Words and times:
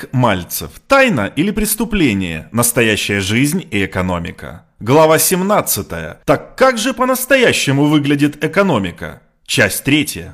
Олег 0.00 0.12
Мальцев. 0.12 0.70
Тайна 0.88 1.32
или 1.36 1.50
преступление? 1.50 2.48
Настоящая 2.52 3.20
жизнь 3.20 3.66
и 3.70 3.84
экономика. 3.84 4.64
Глава 4.80 5.18
17. 5.18 5.86
Так 6.24 6.56
как 6.56 6.78
же 6.78 6.94
по-настоящему 6.94 7.86
выглядит 7.86 8.42
экономика? 8.44 9.22
Часть 9.46 9.84
3. 9.84 10.30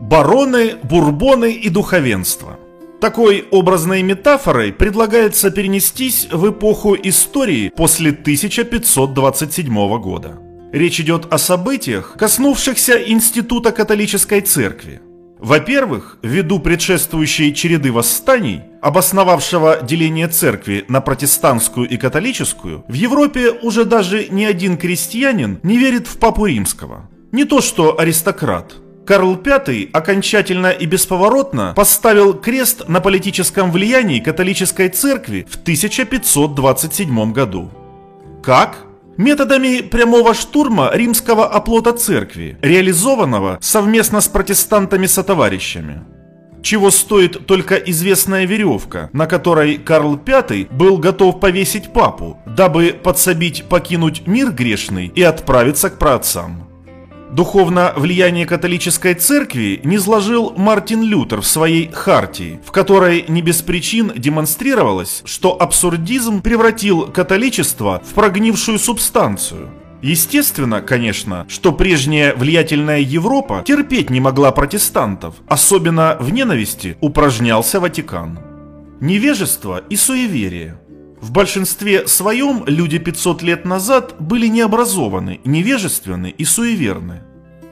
Бароны, 0.00 0.76
бурбоны 0.82 1.52
и 1.52 1.68
духовенство. 1.68 2.58
Такой 3.00 3.46
образной 3.50 4.02
метафорой 4.02 4.72
предлагается 4.72 5.50
перенестись 5.50 6.28
в 6.32 6.50
эпоху 6.50 6.96
истории 6.96 7.68
после 7.76 8.10
1527 8.10 10.00
года. 10.00 10.38
Речь 10.72 11.00
идет 11.00 11.32
о 11.32 11.38
событиях, 11.38 12.16
коснувшихся 12.18 12.94
Института 12.94 13.70
католической 13.70 14.40
церкви. 14.40 15.00
Во-первых, 15.38 16.18
ввиду 16.22 16.58
предшествующей 16.58 17.54
череды 17.54 17.92
восстаний, 17.92 18.62
обосновавшего 18.82 19.80
деление 19.82 20.28
церкви 20.28 20.84
на 20.88 21.00
протестантскую 21.00 21.88
и 21.88 21.96
католическую, 21.96 22.84
в 22.88 22.92
Европе 22.92 23.50
уже 23.50 23.84
даже 23.84 24.28
ни 24.28 24.44
один 24.44 24.76
крестьянин 24.76 25.60
не 25.62 25.78
верит 25.78 26.06
в 26.06 26.18
папу 26.18 26.46
римского. 26.46 27.08
Не 27.32 27.44
то 27.44 27.60
что 27.60 27.98
аристократ. 27.98 28.74
Карл 29.06 29.40
V 29.42 29.88
окончательно 29.92 30.66
и 30.66 30.84
бесповоротно 30.84 31.72
поставил 31.74 32.34
крест 32.34 32.88
на 32.88 33.00
политическом 33.00 33.72
влиянии 33.72 34.20
католической 34.20 34.90
церкви 34.90 35.46
в 35.48 35.56
1527 35.56 37.32
году. 37.32 37.70
Как? 38.42 38.87
Методами 39.18 39.82
прямого 39.82 40.32
штурма 40.32 40.90
римского 40.94 41.46
оплота 41.46 41.92
церкви, 41.92 42.56
реализованного 42.62 43.58
совместно 43.60 44.22
с 44.22 44.28
протестантами-сотоварищами. 44.28 46.04
Чего 46.62 46.90
стоит 46.90 47.46
только 47.46 47.76
известная 47.76 48.46
веревка, 48.46 49.10
на 49.12 49.26
которой 49.26 49.78
Карл 49.78 50.18
V 50.24 50.66
был 50.70 50.98
готов 50.98 51.40
повесить 51.40 51.92
папу, 51.92 52.38
дабы 52.46 52.98
подсобить 53.00 53.64
покинуть 53.68 54.26
мир 54.26 54.50
грешный 54.50 55.12
и 55.14 55.22
отправиться 55.22 55.90
к 55.90 55.98
праотцам. 55.98 56.67
Духовно 57.30 57.92
влияние 57.94 58.46
католической 58.46 59.12
церкви 59.12 59.80
низложил 59.84 60.54
Мартин 60.56 61.02
Лютер 61.02 61.42
в 61.42 61.46
своей 61.46 61.90
«Хартии», 61.92 62.58
в 62.64 62.72
которой 62.72 63.26
не 63.28 63.42
без 63.42 63.60
причин 63.60 64.12
демонстрировалось, 64.16 65.22
что 65.26 65.60
абсурдизм 65.60 66.40
превратил 66.40 67.02
католичество 67.06 68.02
в 68.02 68.14
прогнившую 68.14 68.78
субстанцию. 68.78 69.68
Естественно, 70.00 70.80
конечно, 70.80 71.44
что 71.48 71.72
прежняя 71.72 72.34
влиятельная 72.34 73.00
Европа 73.00 73.62
терпеть 73.66 74.08
не 74.10 74.20
могла 74.20 74.50
протестантов, 74.50 75.34
особенно 75.48 76.16
в 76.20 76.30
ненависти 76.30 76.96
упражнялся 77.00 77.78
Ватикан. 77.78 78.38
Невежество 79.00 79.82
и 79.90 79.96
суеверие– 79.96 80.80
в 81.20 81.32
большинстве 81.32 82.06
своем 82.06 82.64
люди 82.66 82.98
500 82.98 83.42
лет 83.42 83.64
назад 83.64 84.16
были 84.18 84.46
необразованы, 84.46 85.40
невежественны 85.44 86.30
и 86.30 86.44
суеверны. 86.44 87.22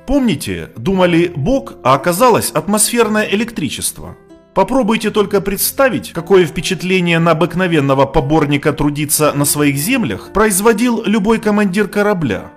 Помните, 0.07 0.71
думали 0.77 1.33
Бог, 1.35 1.75
а 1.83 1.95
оказалось 1.95 2.51
атмосферное 2.51 3.25
электричество. 3.25 4.17
Попробуйте 4.55 5.11
только 5.11 5.41
представить, 5.41 6.13
какое 6.13 6.47
впечатление 6.47 7.19
на 7.19 7.33
обыкновенного 7.33 8.07
поборника 8.07 8.73
трудиться 8.73 9.33
на 9.33 9.45
своих 9.45 9.77
землях 9.77 10.33
производил 10.33 11.03
любой 11.05 11.39
командир 11.39 11.89
корабля. 11.89 12.53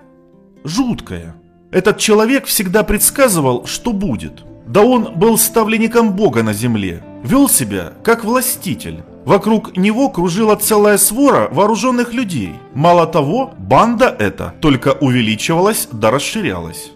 Жуткое. 0.64 1.36
Этот 1.72 1.98
человек 1.98 2.46
всегда 2.46 2.84
предсказывал, 2.84 3.66
что 3.66 3.92
будет. 3.92 4.46
Да 4.66 4.82
он 4.82 5.16
был 5.16 5.38
ставленником 5.38 6.14
Бога 6.14 6.42
на 6.42 6.54
земле, 6.54 7.04
вел 7.24 7.50
себя 7.50 7.94
как 8.04 8.24
властитель. 8.24 9.04
Вокруг 9.26 9.78
него 9.78 10.10
кружила 10.10 10.56
целая 10.56 10.98
свора 10.98 11.50
вооруженных 11.52 12.14
людей. 12.14 12.54
Мало 12.74 13.06
того, 13.06 13.54
банда 13.58 14.16
эта 14.18 14.54
только 14.62 14.94
увеличивалась 14.94 15.88
да 15.92 16.10
расширялась. 16.12 16.92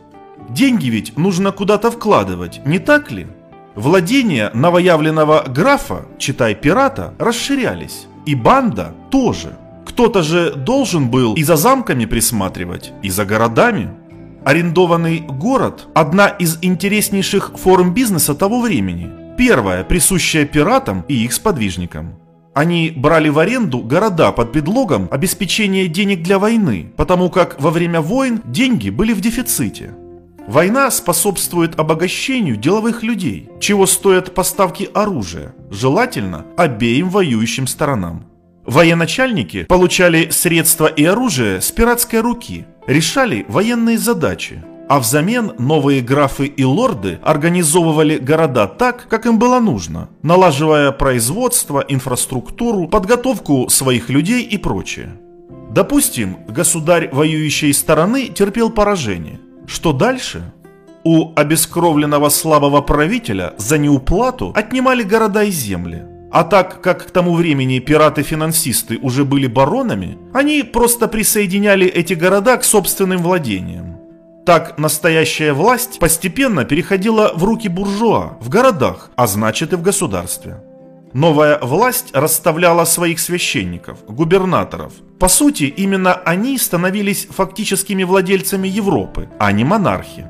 Деньги 0.49 0.87
ведь 0.87 1.17
нужно 1.17 1.51
куда-то 1.51 1.91
вкладывать, 1.91 2.61
не 2.65 2.79
так 2.79 3.11
ли? 3.11 3.27
Владения 3.75 4.51
новоявленного 4.53 5.45
графа, 5.47 6.05
читай 6.19 6.53
пирата, 6.53 7.13
расширялись. 7.17 8.07
И 8.25 8.35
банда 8.35 8.93
тоже. 9.09 9.57
Кто-то 9.85 10.21
же 10.21 10.53
должен 10.53 11.09
был 11.09 11.33
и 11.33 11.43
за 11.43 11.55
замками 11.55 12.05
присматривать, 12.05 12.93
и 13.01 13.09
за 13.09 13.25
городами. 13.25 13.89
Арендованный 14.45 15.19
город– 15.19 15.87
одна 15.93 16.27
из 16.27 16.59
интереснейших 16.61 17.53
форм 17.57 17.93
бизнеса 17.93 18.35
того 18.35 18.61
времени. 18.61 19.22
Первая, 19.37 19.83
присущая 19.83 20.45
пиратам 20.45 21.05
и 21.07 21.23
их 21.23 21.33
сподвижникам. 21.33 22.19
Они 22.53 22.93
брали 22.95 23.29
в 23.29 23.39
аренду 23.39 23.79
города 23.79 24.31
под 24.31 24.51
предлогом 24.51 25.07
обеспечения 25.09 25.87
денег 25.87 26.21
для 26.21 26.37
войны, 26.37 26.93
потому 26.95 27.31
как 27.31 27.59
во 27.59 27.71
время 27.71 27.99
войн 27.99 28.41
деньги 28.45 28.91
были 28.91 29.13
в 29.13 29.21
дефиците. 29.21 29.95
Война 30.47 30.91
способствует 30.91 31.79
обогащению 31.79 32.57
деловых 32.57 33.01
людей, 33.01 33.49
чего 33.59 33.87
стоят 33.87 34.35
поставки 34.35 34.89
оружия, 34.93 35.55
желательно 35.71 36.45
обеим 36.57 37.09
воюющим 37.09 37.65
сторонам. 37.65 38.25
Военачальники 38.65 39.63
получали 39.63 40.29
средства 40.29 40.87
и 40.87 41.03
оружие 41.05 41.59
с 41.59 41.71
пиратской 41.71 42.19
руки, 42.19 42.65
решали 42.87 43.45
военные 43.47 43.97
задачи, 43.97 44.61
а 44.93 44.99
взамен 44.99 45.53
новые 45.57 46.01
графы 46.01 46.45
и 46.45 46.63
лорды 46.63 47.17
организовывали 47.23 48.19
города 48.19 48.67
так, 48.67 49.07
как 49.09 49.25
им 49.25 49.39
было 49.39 49.59
нужно, 49.59 50.09
налаживая 50.21 50.91
производство, 50.91 51.83
инфраструктуру, 51.87 52.87
подготовку 52.87 53.69
своих 53.69 54.11
людей 54.11 54.43
и 54.43 54.59
прочее. 54.59 55.09
Допустим, 55.71 56.37
государь 56.47 57.09
воюющей 57.11 57.73
стороны 57.73 58.27
терпел 58.27 58.69
поражение. 58.69 59.39
Что 59.65 59.93
дальше? 59.93 60.53
У 61.03 61.33
обескровленного 61.35 62.29
слабого 62.29 62.81
правителя 62.81 63.55
за 63.57 63.79
неуплату 63.79 64.53
отнимали 64.55 65.01
города 65.01 65.43
и 65.43 65.49
земли. 65.49 66.03
А 66.31 66.43
так 66.43 66.81
как 66.81 67.07
к 67.07 67.09
тому 67.09 67.33
времени 67.33 67.79
пираты-финансисты 67.79 68.99
уже 68.99 69.25
были 69.25 69.47
баронами, 69.47 70.19
они 70.33 70.61
просто 70.61 71.07
присоединяли 71.07 71.87
эти 71.87 72.13
города 72.13 72.57
к 72.57 72.63
собственным 72.63 73.23
владениям. 73.23 74.02
Так 74.45 74.77
настоящая 74.77 75.53
власть 75.53 75.99
постепенно 75.99 76.65
переходила 76.65 77.31
в 77.33 77.43
руки 77.45 77.69
буржуа 77.69 78.37
в 78.41 78.49
городах, 78.49 79.09
а 79.15 79.25
значит 79.25 79.71
и 79.71 79.77
в 79.77 79.81
государстве. 79.81 80.57
Новая 81.13 81.59
власть 81.59 82.09
расставляла 82.13 82.85
своих 82.85 83.19
священников, 83.19 84.03
губернаторов. 84.05 84.93
По 85.19 85.29
сути, 85.29 85.63
именно 85.63 86.13
они 86.13 86.57
становились 86.57 87.27
фактическими 87.29 88.03
владельцами 88.03 88.67
Европы, 88.67 89.29
а 89.39 89.51
не 89.51 89.63
монархи. 89.63 90.27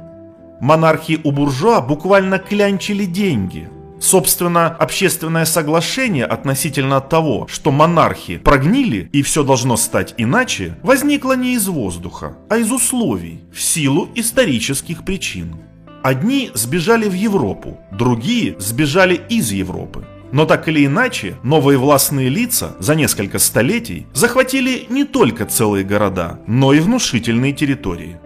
Монархи 0.60 1.20
у 1.24 1.32
буржуа 1.32 1.82
буквально 1.82 2.38
клянчили 2.38 3.06
деньги– 3.06 3.70
Собственно, 4.04 4.68
общественное 4.68 5.46
соглашение 5.46 6.26
относительно 6.26 7.00
того, 7.00 7.48
что 7.50 7.72
монархи 7.72 8.36
прогнили 8.36 9.10
и 9.14 9.22
все 9.22 9.46
должно 9.46 9.78
стать 9.78 10.14
иначе, 10.18 10.78
возникло 10.84 11.38
не 11.38 11.54
из 11.54 11.70
воздуха, 11.70 12.36
а 12.50 12.58
из 12.58 12.70
условий, 12.70 13.40
в 13.54 13.62
силу 13.62 14.10
исторических 14.14 15.06
причин. 15.06 15.56
Одни 16.04 16.52
сбежали 16.54 17.08
в 17.08 17.14
Европу, 17.14 17.80
другие 17.94 18.60
сбежали 18.60 19.22
из 19.30 19.54
Европы. 19.54 20.06
Но 20.34 20.46
так 20.46 20.68
или 20.68 20.86
иначе, 20.86 21.38
новые 21.42 21.78
властные 21.78 22.28
лица 22.28 22.76
за 22.80 22.96
несколько 22.96 23.40
столетий 23.40 24.08
захватили 24.14 24.86
не 24.90 25.06
только 25.06 25.46
целые 25.46 25.86
города, 25.86 26.42
но 26.46 26.74
и 26.74 26.82
внушительные 26.82 27.54
территории. 27.54 28.20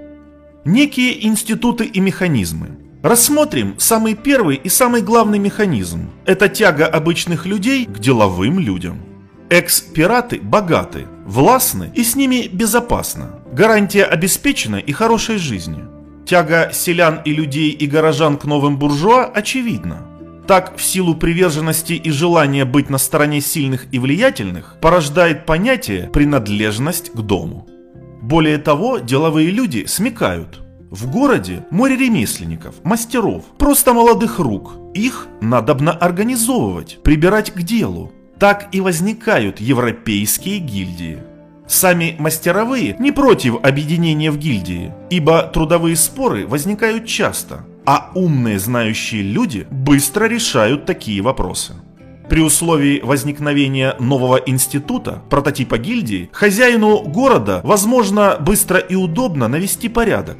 Некие 0.66 1.28
институты 1.28 1.86
и 1.86 2.00
механизмы, 2.00 2.87
Рассмотрим 3.03 3.75
самый 3.78 4.16
первый 4.16 4.56
и 4.56 4.69
самый 4.69 5.03
главный 5.03 5.38
механизм. 5.38 6.09
Это 6.25 6.50
тяга 6.50 6.88
обычных 6.88 7.46
людей 7.46 7.85
к 7.85 8.00
деловым 8.00 8.59
людям. 8.59 9.02
Экс-пираты 9.52 10.40
богаты, 10.41 11.05
властны 11.26 11.91
и 11.94 12.03
с 12.03 12.16
ними 12.16 12.49
безопасно. 12.52 13.40
Гарантия 13.53 14.03
обеспечена 14.03 14.78
и 14.78 14.91
хорошей 14.94 15.38
жизни. 15.38 15.84
Тяга 16.26 16.72
селян 16.73 17.22
и 17.23 17.34
людей 17.34 17.70
и 17.70 17.85
горожан 17.85 18.35
к 18.35 18.46
новым 18.46 18.79
буржуа 18.79 19.26
очевидна. 19.26 20.08
Так, 20.47 20.76
в 20.76 20.82
силу 20.82 21.14
приверженности 21.14 21.94
и 21.94 22.09
желания 22.09 22.66
быть 22.66 22.90
на 22.90 22.97
стороне 22.97 23.41
сильных 23.41 23.85
и 23.91 23.99
влиятельных, 23.99 24.78
порождает 24.82 25.46
понятие 25.46 26.09
«принадлежность 26.11 27.11
к 27.11 27.17
дому». 27.17 27.67
Более 28.23 28.58
того, 28.58 28.97
деловые 28.97 29.52
люди 29.52 29.85
смекают– 29.85 30.61
в 30.89 31.11
городе 31.11 31.66
море 31.69 31.95
ремесленников, 31.95 32.75
мастеров, 32.84 33.43
просто 33.57 33.93
молодых 33.93 34.39
рук. 34.39 34.73
Их 34.93 35.28
надобно 35.41 35.91
организовывать, 35.91 36.99
прибирать 37.03 37.51
к 37.51 37.61
делу. 37.61 38.11
Так 38.39 38.69
и 38.72 38.81
возникают 38.81 39.59
европейские 39.59 40.59
гильдии. 40.59 41.19
Сами 41.67 42.16
мастеровые 42.17 42.95
не 42.99 43.11
против 43.11 43.55
объединения 43.63 44.31
в 44.31 44.37
гильдии, 44.37 44.93
ибо 45.09 45.43
трудовые 45.43 45.97
споры 45.97 46.47
возникают 46.47 47.05
часто, 47.05 47.66
а 47.85 48.11
умные 48.16 48.57
знающие 48.57 49.22
люди 49.22 49.67
быстро 49.69 50.25
решают 50.25 50.85
такие 50.85 51.22
вопросы. 51.22 51.73
При 52.29 52.41
условии 52.41 53.01
возникновения 53.01 53.95
нового 53.99 54.37
института, 54.37 55.22
прототипа 55.29 55.78
гильдии, 55.78 56.29
хозяину 56.31 57.01
города 57.03 57.61
возможно 57.63 58.37
быстро 58.39 58.79
и 58.79 58.95
удобно 58.95 59.47
навести 59.47 59.89
порядок. 59.89 60.37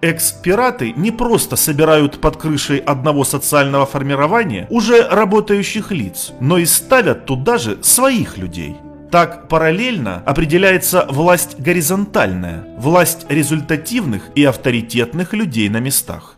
Экс-пираты 0.00 0.92
не 0.92 1.10
просто 1.10 1.56
собирают 1.56 2.20
под 2.20 2.36
крышей 2.36 2.78
одного 2.78 3.24
социального 3.24 3.84
формирования 3.84 4.66
уже 4.70 5.08
работающих 5.08 5.90
лиц, 5.90 6.32
но 6.40 6.58
и 6.58 6.66
ставят 6.66 7.26
туда 7.26 7.58
же 7.58 7.82
своих 7.82 8.38
людей. 8.38 8.76
Так 9.10 9.48
параллельно 9.48 10.22
определяется 10.24 11.06
власть 11.08 11.58
горизонтальная, 11.58 12.64
власть 12.78 13.26
результативных 13.28 14.30
и 14.34 14.44
авторитетных 14.44 15.32
людей 15.32 15.68
на 15.68 15.80
местах. 15.80 16.36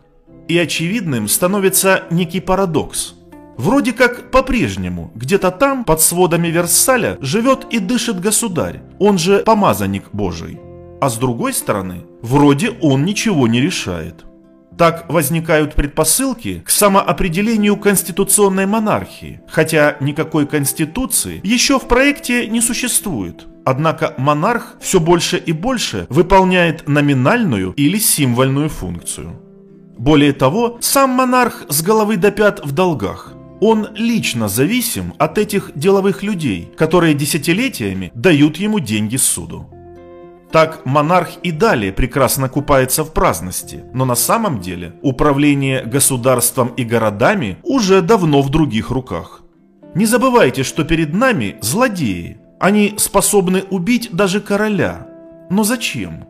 И 0.49 0.57
очевидным 0.57 1.29
становится 1.29 2.05
некий 2.11 2.41
парадокс– 2.41 3.15
Вроде 3.61 3.93
как 3.93 4.31
по-прежнему, 4.31 5.13
где-то 5.15 5.51
там, 5.51 5.85
под 5.85 6.01
сводами 6.01 6.49
Версаля, 6.49 7.19
живет 7.21 7.67
и 7.69 7.79
дышит 7.79 8.19
государь, 8.19 8.81
он 8.99 9.19
же 9.19 9.41
помазанник 9.41 10.05
Божий. 10.15 10.59
А 11.01 11.09
с 11.09 11.17
другой 11.17 11.53
стороны, 11.53 12.03
вроде 12.23 12.71
он 12.71 13.05
ничего 13.05 13.49
не 13.49 13.61
решает. 13.61 14.27
Так 14.77 15.11
возникают 15.11 15.75
предпосылки 15.75 16.63
к 16.65 16.71
самоопределению 16.71 17.77
конституционной 17.77 18.67
монархии, 18.67 19.41
хотя 19.49 19.97
никакой 20.01 20.47
конституции 20.47 21.41
еще 21.43 21.79
в 21.79 21.89
проекте 21.89 22.47
не 22.47 22.61
существует. 22.61 23.47
Однако 23.65 24.15
монарх 24.17 24.77
все 24.81 25.01
больше 25.01 25.37
и 25.37 25.53
больше 25.53 26.07
выполняет 26.09 26.89
номинальную 26.89 27.73
или 27.73 27.99
символьную 27.99 28.69
функцию. 28.69 29.41
Более 29.99 30.33
того, 30.33 30.79
сам 30.81 31.11
монарх 31.11 31.65
с 31.69 31.83
головы 31.83 32.17
до 32.17 32.31
пят 32.31 32.61
в 32.65 32.73
долгах– 32.73 33.35
он 33.61 33.89
лично 33.95 34.49
зависим 34.49 35.13
от 35.19 35.37
этих 35.37 35.73
деловых 35.75 36.23
людей, 36.23 36.73
которые 36.77 37.13
десятилетиями 37.15 38.11
дают 38.15 38.57
ему 38.57 38.81
деньги 38.81 39.17
суду. 39.17 39.69
Так 40.53 40.85
монарх 40.85 41.31
и 41.43 41.53
далее 41.53 41.93
прекрасно 41.93 42.49
купается 42.49 43.05
в 43.05 43.13
праздности, 43.13 43.85
но 43.93 44.05
на 44.05 44.17
самом 44.17 44.61
деле 44.61 44.95
управление 45.03 45.85
государством 45.85 46.69
и 46.77 46.83
городами 46.83 47.59
уже 47.63 48.03
давно 48.03 48.43
в 48.43 48.51
других 48.51 48.91
руках. 48.91 49.43
Не 49.95 50.07
забывайте, 50.07 50.63
что 50.65 50.85
перед 50.85 51.15
нами 51.15 51.57
злодеи. 51.61 52.39
Они 52.59 52.95
способны 52.99 53.65
убить 53.71 54.11
даже 54.13 54.41
короля. 54.41 55.07
Но 55.51 55.65
зачем? 55.65 56.27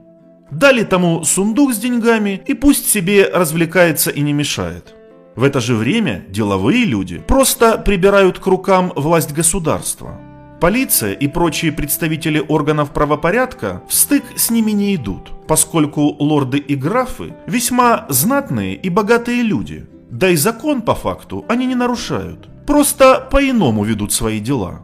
Дали 0.50 0.84
тому 0.84 1.24
сундук 1.24 1.72
с 1.72 1.78
деньгами 1.78 2.42
и 2.46 2.54
пусть 2.54 2.88
себе 2.88 3.28
развлекается 3.32 4.10
и 4.10 4.20
не 4.20 4.32
мешает. 4.32 4.94
В 5.36 5.44
это 5.44 5.60
же 5.60 5.74
время 5.74 6.24
деловые 6.28 6.84
люди 6.84 7.18
просто 7.18 7.78
прибирают 7.78 8.38
к 8.38 8.46
рукам 8.46 8.92
власть 8.96 9.32
государства. 9.32 10.20
Полиция 10.60 11.14
и 11.14 11.26
прочие 11.26 11.72
представители 11.72 12.44
органов 12.46 12.90
правопорядка 12.90 13.82
в 13.88 13.94
стык 13.94 14.24
с 14.36 14.50
ними 14.50 14.72
не 14.72 14.94
идут, 14.94 15.32
поскольку 15.48 16.14
лорды 16.18 16.58
и 16.58 16.74
графы 16.74 17.34
весьма 17.46 18.04
знатные 18.10 18.74
и 18.74 18.90
богатые 18.90 19.40
люди. 19.40 19.86
Да 20.10 20.28
и 20.28 20.36
закон 20.36 20.82
по 20.82 20.94
факту 20.94 21.46
они 21.48 21.64
не 21.64 21.74
нарушают, 21.74 22.50
просто 22.66 23.26
по-иному 23.30 23.84
ведут 23.84 24.12
свои 24.12 24.38
дела. 24.38 24.82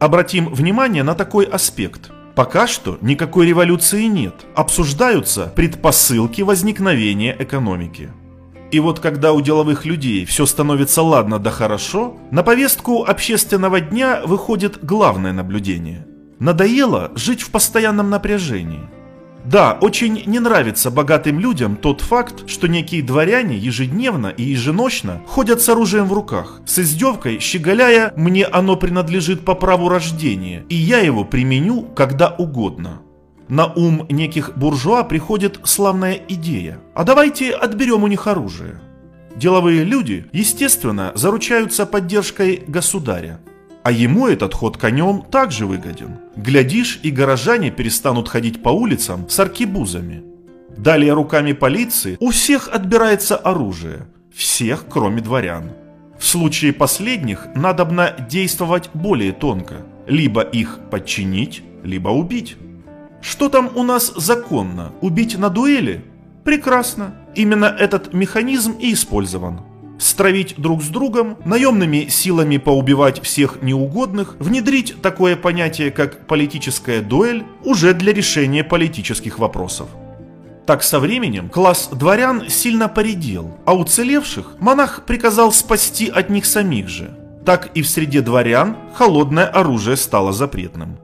Обратим 0.00 0.52
внимание 0.52 1.04
на 1.04 1.14
такой 1.14 1.44
аспект. 1.44 2.10
Пока 2.34 2.66
что 2.66 2.98
никакой 3.00 3.46
революции 3.46 4.06
нет, 4.06 4.34
обсуждаются 4.56 5.52
предпосылки 5.54 6.42
возникновения 6.42 7.34
экономики. 7.38 8.10
И 8.72 8.80
вот 8.80 9.00
когда 9.00 9.32
у 9.32 9.40
деловых 9.40 9.84
людей 9.84 10.24
все 10.24 10.46
становится 10.46 11.02
ладно 11.02 11.38
да 11.38 11.50
хорошо, 11.50 12.16
на 12.30 12.42
повестку 12.42 13.04
общественного 13.04 13.80
дня 13.80 14.22
выходит 14.24 14.84
главное 14.84 15.32
наблюдение. 15.32 16.06
Надоело 16.38 17.12
жить 17.14 17.42
в 17.42 17.50
постоянном 17.50 18.10
напряжении. 18.10 18.82
Да, 19.46 19.78
очень 19.80 20.24
не 20.26 20.40
нравится 20.40 20.90
богатым 20.90 21.38
людям 21.38 21.76
тот 21.76 22.00
факт, 22.00 22.50
что 22.50 22.66
некие 22.66 23.02
дворяне 23.02 23.56
ежедневно 23.56 24.26
и 24.26 24.42
еженочно 24.42 25.22
ходят 25.28 25.62
с 25.62 25.68
оружием 25.68 26.06
в 26.06 26.12
руках, 26.12 26.60
с 26.66 26.80
издевкой 26.80 27.38
щеголяя 27.38 28.12
«мне 28.16 28.44
оно 28.44 28.74
принадлежит 28.74 29.44
по 29.44 29.54
праву 29.54 29.88
рождения, 29.88 30.64
и 30.68 30.74
я 30.74 30.98
его 30.98 31.24
применю 31.24 31.82
когда 31.94 32.30
угодно». 32.30 33.02
На 33.48 33.66
ум 33.66 34.06
неких 34.08 34.56
буржуа 34.56 35.04
приходит 35.04 35.60
славная 35.64 36.20
идея. 36.28 36.78
А 36.94 37.04
давайте 37.04 37.52
отберем 37.52 38.02
у 38.02 38.08
них 38.08 38.26
оружие. 38.26 38.80
Деловые 39.36 39.84
люди, 39.84 40.26
естественно, 40.32 41.12
заручаются 41.14 41.86
поддержкой 41.86 42.64
государя. 42.66 43.40
А 43.84 43.92
ему 43.92 44.26
этот 44.26 44.52
ход 44.52 44.78
конем 44.78 45.22
также 45.30 45.66
выгоден. 45.66 46.16
Глядишь, 46.34 46.98
и 47.04 47.10
горожане 47.12 47.70
перестанут 47.70 48.28
ходить 48.28 48.62
по 48.62 48.70
улицам 48.70 49.28
с 49.28 49.38
аркебузами. 49.38 50.24
Далее 50.76 51.12
руками 51.12 51.52
полиции 51.52 52.16
у 52.18 52.30
всех 52.30 52.68
отбирается 52.68 53.36
оружие. 53.36 54.08
Всех, 54.34 54.86
кроме 54.88 55.22
дворян. 55.22 55.70
В 56.18 56.26
случае 56.26 56.72
последних 56.72 57.46
надобно 57.54 58.16
действовать 58.28 58.90
более 58.92 59.32
тонко. 59.32 59.86
Либо 60.08 60.40
их 60.40 60.80
подчинить, 60.90 61.62
либо 61.84 62.08
убить. 62.08 62.56
Что 63.28 63.48
там 63.48 63.72
у 63.74 63.82
нас 63.82 64.12
законно? 64.14 64.92
Убить 65.00 65.36
на 65.36 65.48
дуэли? 65.50 66.04
Прекрасно. 66.44 67.12
Именно 67.34 67.64
этот 67.64 68.14
механизм 68.14 68.76
и 68.78 68.92
использован. 68.92 69.62
Стравить 69.98 70.54
друг 70.58 70.80
с 70.80 70.86
другом, 70.86 71.36
наемными 71.44 72.06
силами 72.06 72.58
поубивать 72.58 73.20
всех 73.20 73.62
неугодных, 73.62 74.36
внедрить 74.38 75.02
такое 75.02 75.34
понятие, 75.34 75.90
как 75.90 76.28
политическая 76.28 77.02
дуэль, 77.02 77.42
уже 77.64 77.94
для 77.94 78.12
решения 78.12 78.62
политических 78.62 79.40
вопросов. 79.40 79.88
Так 80.64 80.84
со 80.84 81.00
временем 81.00 81.48
класс 81.48 81.88
дворян 81.92 82.48
сильно 82.48 82.88
поредел, 82.88 83.58
а 83.64 83.74
уцелевших 83.74 84.54
монах 84.60 85.02
приказал 85.04 85.50
спасти 85.50 86.08
от 86.08 86.30
них 86.30 86.46
самих 86.46 86.88
же. 86.88 87.18
Так 87.44 87.70
и 87.74 87.82
в 87.82 87.88
среде 87.88 88.20
дворян 88.20 88.76
холодное 88.94 89.46
оружие 89.46 89.96
стало 89.96 90.32
запретным. 90.32 90.98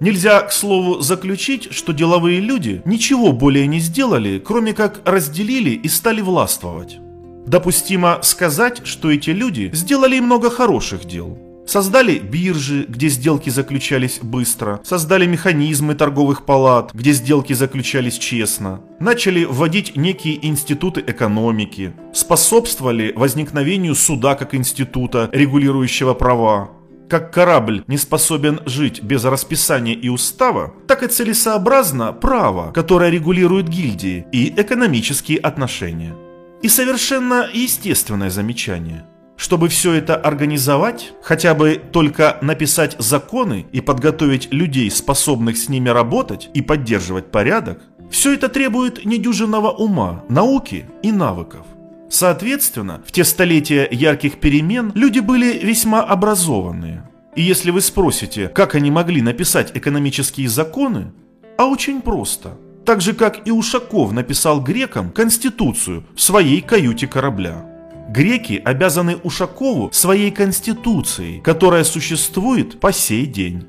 Нельзя, 0.00 0.42
к 0.42 0.52
слову, 0.52 1.00
заключить, 1.00 1.72
что 1.72 1.92
деловые 1.92 2.40
люди 2.40 2.82
ничего 2.84 3.32
более 3.32 3.66
не 3.66 3.80
сделали, 3.80 4.38
кроме 4.38 4.72
как 4.72 5.00
разделили 5.04 5.70
и 5.70 5.88
стали 5.88 6.20
властвовать. 6.20 6.98
Допустимо 7.46 8.20
сказать, 8.22 8.86
что 8.86 9.10
эти 9.10 9.30
люди 9.30 9.70
сделали 9.72 10.20
много 10.20 10.50
хороших 10.50 11.04
дел. 11.04 11.38
Создали 11.66 12.18
биржи, 12.18 12.86
где 12.88 13.08
сделки 13.08 13.50
заключались 13.50 14.20
быстро, 14.22 14.80
создали 14.84 15.26
механизмы 15.26 15.94
торговых 15.94 16.46
палат, 16.46 16.92
где 16.94 17.12
сделки 17.12 17.52
заключались 17.52 18.16
честно, 18.16 18.80
начали 19.00 19.44
вводить 19.44 19.94
некие 19.94 20.46
институты 20.46 21.04
экономики, 21.06 21.92
способствовали 22.14 23.12
возникновению 23.14 23.96
суда 23.96 24.34
как 24.34 24.54
института, 24.54 25.28
регулирующего 25.30 26.14
права, 26.14 26.70
как 27.08 27.32
корабль 27.32 27.82
не 27.86 27.96
способен 27.96 28.60
жить 28.66 29.02
без 29.02 29.24
расписания 29.24 29.94
и 29.94 30.08
устава, 30.08 30.74
так 30.86 31.02
и 31.02 31.08
целесообразно 31.08 32.12
право, 32.12 32.72
которое 32.72 33.10
регулирует 33.10 33.68
гильдии 33.68 34.26
и 34.32 34.52
экономические 34.56 35.38
отношения. 35.38 36.14
И 36.62 36.68
совершенно 36.68 37.48
естественное 37.52 38.30
замечание. 38.30 39.04
Чтобы 39.36 39.68
все 39.68 39.92
это 39.92 40.16
организовать, 40.16 41.12
хотя 41.22 41.54
бы 41.54 41.80
только 41.92 42.38
написать 42.42 42.96
законы 42.98 43.66
и 43.70 43.80
подготовить 43.80 44.52
людей, 44.52 44.90
способных 44.90 45.56
с 45.56 45.68
ними 45.68 45.88
работать 45.88 46.50
и 46.54 46.60
поддерживать 46.60 47.30
порядок, 47.30 47.80
все 48.10 48.34
это 48.34 48.48
требует 48.48 49.04
недюжинного 49.04 49.70
ума, 49.70 50.24
науки 50.28 50.86
и 51.02 51.12
навыков. 51.12 51.64
Соответственно, 52.10 53.02
в 53.06 53.12
те 53.12 53.24
столетия 53.24 53.86
ярких 53.90 54.40
перемен 54.40 54.92
люди 54.94 55.20
были 55.20 55.58
весьма 55.58 56.02
образованные. 56.02 57.08
И 57.36 57.42
если 57.42 57.70
вы 57.70 57.80
спросите, 57.80 58.48
как 58.48 58.74
они 58.74 58.90
могли 58.90 59.22
написать 59.22 59.70
экономические 59.74 60.48
законы, 60.48 61.12
а 61.56 61.66
очень 61.66 62.00
просто. 62.00 62.56
Так 62.84 63.00
же, 63.00 63.12
как 63.12 63.46
и 63.46 63.50
Ушаков 63.50 64.12
написал 64.12 64.62
грекам 64.62 65.10
Конституцию 65.10 66.04
в 66.14 66.20
своей 66.20 66.62
каюте 66.62 67.06
корабля. 67.06 67.64
Греки 68.08 68.62
обязаны 68.64 69.16
Ушакову 69.16 69.90
своей 69.92 70.30
Конституцией, 70.30 71.40
которая 71.40 71.84
существует 71.84 72.80
по 72.80 72.92
сей 72.92 73.26
день. 73.26 73.66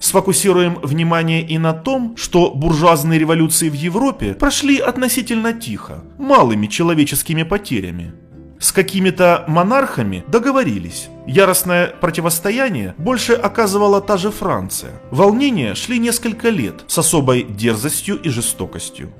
Сфокусируем 0.00 0.78
внимание 0.82 1.42
и 1.42 1.58
на 1.58 1.72
том, 1.72 2.16
что 2.16 2.50
буржуазные 2.50 3.18
революции 3.18 3.68
в 3.68 3.74
Европе 3.74 4.34
прошли 4.34 4.78
относительно 4.78 5.52
тихо, 5.52 6.04
малыми 6.18 6.66
человеческими 6.66 7.42
потерями. 7.42 8.12
С 8.58 8.72
какими-то 8.72 9.44
монархами 9.48 10.24
договорились. 10.28 11.08
Яростное 11.26 11.88
противостояние 11.88 12.94
больше 12.98 13.32
оказывала 13.32 14.00
та 14.00 14.16
же 14.16 14.30
Франция. 14.30 14.92
Волнения 15.10 15.74
шли 15.74 15.98
несколько 15.98 16.48
лет 16.48 16.84
с 16.86 16.98
особой 16.98 17.44
дерзостью 17.44 18.16
и 18.16 18.28
жестокостью. 18.28 19.12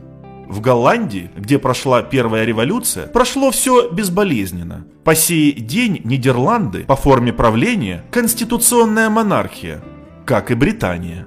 В 0.48 0.60
Голландии, 0.60 1.30
где 1.36 1.58
прошла 1.58 2.02
первая 2.02 2.44
революция, 2.44 3.06
прошло 3.06 3.50
все 3.50 3.90
безболезненно. 3.90 4.86
По 5.02 5.14
сей 5.14 5.52
день 5.52 6.00
Нидерланды 6.04 6.84
по 6.84 6.96
форме 6.96 7.32
правления– 7.32 8.04
конституционная 8.10 9.10
монархия, 9.10 9.82
как 10.24 10.50
и 10.50 10.54
Британия. 10.54 11.26